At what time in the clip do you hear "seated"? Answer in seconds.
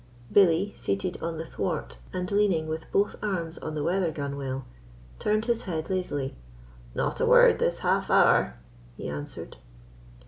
0.75-1.21